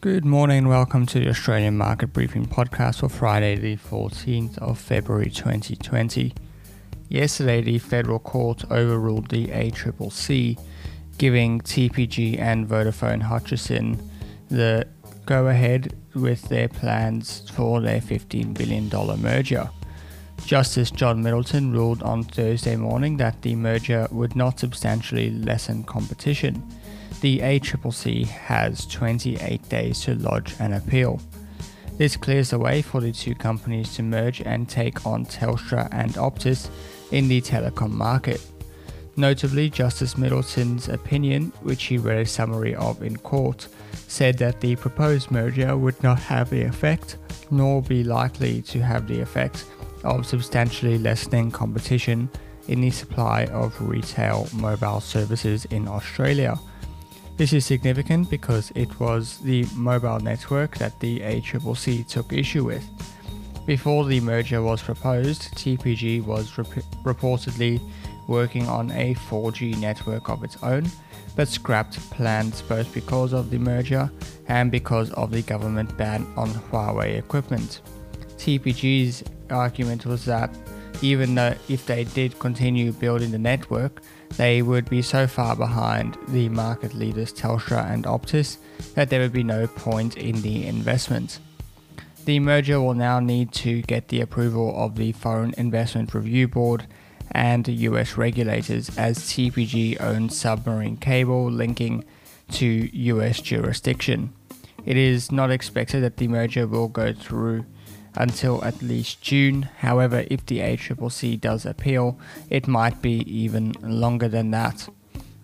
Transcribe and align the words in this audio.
Good 0.00 0.24
morning 0.24 0.58
and 0.58 0.68
welcome 0.68 1.06
to 1.06 1.18
the 1.18 1.28
Australian 1.28 1.76
Market 1.76 2.12
Briefing 2.12 2.46
podcast 2.46 3.00
for 3.00 3.08
Friday, 3.08 3.56
the 3.56 3.76
14th 3.76 4.56
of 4.58 4.78
February 4.78 5.28
2020. 5.28 6.32
Yesterday, 7.08 7.62
the 7.62 7.80
federal 7.80 8.20
court 8.20 8.62
overruled 8.70 9.28
the 9.28 9.48
ACCC, 9.48 10.56
giving 11.18 11.60
TPG 11.60 12.38
and 12.38 12.68
Vodafone 12.68 13.22
Hutchison 13.22 13.98
the 14.48 14.86
go 15.26 15.48
ahead 15.48 15.96
with 16.14 16.48
their 16.48 16.68
plans 16.68 17.50
for 17.50 17.80
their 17.80 18.00
$15 18.00 18.54
billion 18.54 18.88
merger. 19.20 19.68
Justice 20.46 20.92
John 20.92 21.24
Middleton 21.24 21.72
ruled 21.72 22.04
on 22.04 22.22
Thursday 22.22 22.76
morning 22.76 23.16
that 23.16 23.42
the 23.42 23.56
merger 23.56 24.06
would 24.12 24.36
not 24.36 24.60
substantially 24.60 25.32
lessen 25.32 25.82
competition 25.82 26.62
the 27.20 27.40
ACCC 27.40 28.26
has 28.26 28.86
28 28.86 29.68
days 29.68 30.00
to 30.02 30.14
lodge 30.14 30.54
an 30.60 30.72
appeal. 30.72 31.20
This 31.96 32.16
clears 32.16 32.50
the 32.50 32.58
way 32.58 32.80
for 32.80 33.00
the 33.00 33.10
two 33.10 33.34
companies 33.34 33.94
to 33.96 34.02
merge 34.02 34.40
and 34.40 34.68
take 34.68 35.04
on 35.04 35.26
Telstra 35.26 35.88
and 35.90 36.14
Optus 36.14 36.70
in 37.10 37.26
the 37.26 37.40
telecom 37.40 37.90
market. 37.90 38.40
Notably, 39.16 39.68
Justice 39.68 40.16
Middleton's 40.16 40.88
opinion, 40.88 41.52
which 41.62 41.84
he 41.84 41.98
read 41.98 42.18
a 42.18 42.26
summary 42.26 42.76
of 42.76 43.02
in 43.02 43.16
court, 43.16 43.66
said 44.06 44.38
that 44.38 44.60
the 44.60 44.76
proposed 44.76 45.32
merger 45.32 45.76
would 45.76 46.00
not 46.04 46.20
have 46.20 46.50
the 46.50 46.62
effect, 46.62 47.16
nor 47.50 47.82
be 47.82 48.04
likely 48.04 48.62
to 48.62 48.80
have 48.80 49.08
the 49.08 49.20
effect, 49.20 49.64
of 50.04 50.24
substantially 50.24 50.98
lessening 50.98 51.50
competition 51.50 52.30
in 52.68 52.80
the 52.80 52.90
supply 52.90 53.46
of 53.46 53.74
retail 53.80 54.46
mobile 54.52 55.00
services 55.00 55.64
in 55.64 55.88
Australia. 55.88 56.56
This 57.38 57.52
is 57.52 57.64
significant 57.64 58.28
because 58.30 58.72
it 58.74 58.98
was 58.98 59.38
the 59.38 59.64
mobile 59.76 60.18
network 60.18 60.76
that 60.78 60.98
the 60.98 61.20
ACCC 61.20 62.04
took 62.04 62.32
issue 62.32 62.64
with. 62.64 62.84
Before 63.64 64.04
the 64.04 64.18
merger 64.18 64.60
was 64.60 64.82
proposed, 64.82 65.54
TPG 65.54 66.24
was 66.24 66.58
rep- 66.58 66.66
reportedly 67.04 67.80
working 68.26 68.66
on 68.66 68.90
a 68.90 69.14
4G 69.14 69.78
network 69.78 70.28
of 70.28 70.42
its 70.42 70.60
own, 70.64 70.90
but 71.36 71.46
scrapped 71.46 72.00
plans 72.10 72.60
both 72.62 72.92
because 72.92 73.32
of 73.32 73.50
the 73.50 73.58
merger 73.58 74.10
and 74.48 74.72
because 74.72 75.12
of 75.12 75.30
the 75.30 75.42
government 75.42 75.96
ban 75.96 76.26
on 76.36 76.48
Huawei 76.48 77.18
equipment. 77.18 77.82
TPG's 78.36 79.22
argument 79.48 80.06
was 80.06 80.24
that 80.24 80.50
even 81.02 81.34
though 81.34 81.54
if 81.68 81.86
they 81.86 82.04
did 82.04 82.38
continue 82.38 82.92
building 82.92 83.30
the 83.30 83.38
network, 83.38 84.02
they 84.36 84.62
would 84.62 84.88
be 84.90 85.02
so 85.02 85.26
far 85.26 85.56
behind 85.56 86.16
the 86.28 86.48
market 86.48 86.94
leaders 86.94 87.32
Telstra 87.32 87.90
and 87.90 88.04
Optus 88.04 88.58
that 88.94 89.10
there 89.10 89.20
would 89.20 89.32
be 89.32 89.42
no 89.42 89.66
point 89.66 90.16
in 90.16 90.42
the 90.42 90.66
investment. 90.66 91.38
The 92.24 92.40
merger 92.40 92.80
will 92.80 92.94
now 92.94 93.20
need 93.20 93.52
to 93.52 93.82
get 93.82 94.08
the 94.08 94.20
approval 94.20 94.74
of 94.76 94.96
the 94.96 95.12
Foreign 95.12 95.54
Investment 95.56 96.12
Review 96.12 96.46
Board 96.46 96.86
and 97.32 97.66
US 97.66 98.16
regulators 98.16 98.96
as 98.98 99.18
TPG 99.18 100.00
owns 100.00 100.38
submarine 100.38 100.96
cable 100.96 101.50
linking 101.50 102.04
to 102.52 102.66
US 102.66 103.40
jurisdiction. 103.40 104.32
It 104.84 104.96
is 104.96 105.30
not 105.30 105.50
expected 105.50 106.02
that 106.02 106.16
the 106.16 106.28
merger 106.28 106.66
will 106.66 106.88
go 106.88 107.12
through 107.12 107.64
until 108.14 108.64
at 108.64 108.80
least 108.82 109.22
June. 109.22 109.62
However, 109.78 110.24
if 110.30 110.44
the 110.46 110.58
ACCC 110.58 111.40
does 111.40 111.66
appeal, 111.66 112.18
it 112.50 112.66
might 112.66 113.00
be 113.02 113.20
even 113.30 113.72
longer 113.82 114.28
than 114.28 114.50
that. 114.52 114.88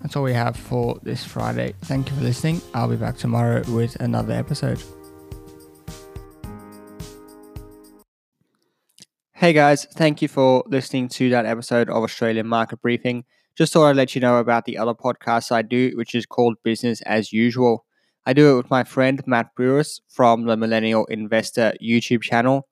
That's 0.00 0.16
all 0.16 0.22
we 0.22 0.34
have 0.34 0.56
for 0.56 0.98
this 1.02 1.24
Friday. 1.24 1.74
Thank 1.82 2.10
you 2.10 2.16
for 2.16 2.22
listening. 2.22 2.60
I'll 2.74 2.88
be 2.88 2.96
back 2.96 3.16
tomorrow 3.16 3.62
with 3.70 3.96
another 4.00 4.34
episode. 4.34 4.82
Hey 9.32 9.52
guys, 9.52 9.84
thank 9.94 10.22
you 10.22 10.28
for 10.28 10.62
listening 10.66 11.08
to 11.08 11.28
that 11.30 11.44
episode 11.44 11.90
of 11.90 12.02
Australian 12.02 12.46
Market 12.46 12.80
Briefing. 12.80 13.24
Just 13.56 13.72
thought 13.72 13.86
I'd 13.86 13.96
let 13.96 14.14
you 14.14 14.20
know 14.20 14.38
about 14.38 14.64
the 14.64 14.78
other 14.78 14.94
podcast 14.94 15.52
I 15.52 15.62
do, 15.62 15.92
which 15.96 16.14
is 16.14 16.26
called 16.26 16.56
Business 16.62 17.02
as 17.02 17.32
Usual. 17.32 17.83
I 18.26 18.32
do 18.32 18.52
it 18.52 18.56
with 18.56 18.70
my 18.70 18.84
friend 18.84 19.22
Matt 19.26 19.54
Brewis 19.54 20.00
from 20.08 20.46
the 20.46 20.56
Millennial 20.56 21.04
Investor 21.06 21.74
YouTube 21.82 22.22
channel, 22.22 22.66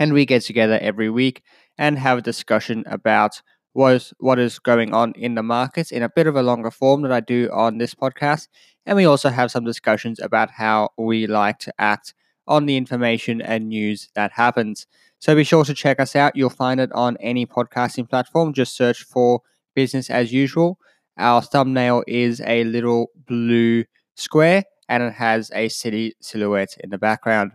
and 0.00 0.12
we 0.12 0.26
get 0.26 0.42
together 0.42 0.78
every 0.82 1.08
week 1.10 1.42
and 1.78 1.98
have 1.98 2.18
a 2.18 2.22
discussion 2.22 2.82
about 2.86 3.40
what 3.72 4.12
what 4.18 4.38
is 4.40 4.58
going 4.58 4.92
on 4.92 5.12
in 5.12 5.34
the 5.36 5.44
markets 5.44 5.92
in 5.92 6.02
a 6.02 6.08
bit 6.08 6.26
of 6.26 6.34
a 6.34 6.42
longer 6.42 6.72
form 6.72 7.02
that 7.02 7.12
I 7.12 7.20
do 7.20 7.48
on 7.52 7.78
this 7.78 7.94
podcast. 7.94 8.48
And 8.84 8.96
we 8.96 9.04
also 9.04 9.28
have 9.28 9.50
some 9.52 9.64
discussions 9.64 10.18
about 10.18 10.50
how 10.50 10.90
we 10.98 11.26
like 11.28 11.58
to 11.60 11.74
act 11.78 12.12
on 12.48 12.66
the 12.66 12.76
information 12.76 13.40
and 13.40 13.68
news 13.68 14.08
that 14.14 14.32
happens. 14.32 14.86
So 15.20 15.36
be 15.36 15.44
sure 15.44 15.64
to 15.64 15.74
check 15.74 16.00
us 16.00 16.16
out. 16.16 16.34
You'll 16.34 16.50
find 16.50 16.80
it 16.80 16.90
on 16.92 17.16
any 17.20 17.46
podcasting 17.46 18.08
platform. 18.08 18.52
Just 18.52 18.76
search 18.76 19.04
for 19.04 19.42
business 19.74 20.10
as 20.10 20.32
usual. 20.32 20.78
Our 21.18 21.42
thumbnail 21.42 22.02
is 22.08 22.40
a 22.44 22.64
little 22.64 23.10
blue 23.26 23.84
square 24.16 24.64
and 24.88 25.02
it 25.02 25.14
has 25.14 25.50
a 25.54 25.68
city 25.68 26.14
silhouette 26.20 26.76
in 26.82 26.90
the 26.90 26.98
background. 26.98 27.52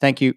Thank 0.00 0.20
you. 0.20 0.34